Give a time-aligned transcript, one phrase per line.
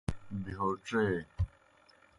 [0.43, 1.03] بہیو ڇے۔